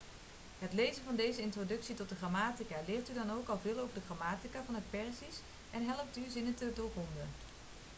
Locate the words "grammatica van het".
4.05-4.89